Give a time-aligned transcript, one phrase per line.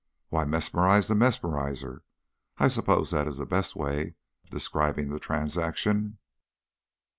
[0.29, 2.01] "Why, mesmerised the mesmeriser
[2.57, 6.17] I suppose that is the best way of describing the transaction."